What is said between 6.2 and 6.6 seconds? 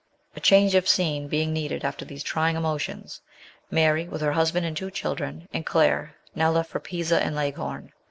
now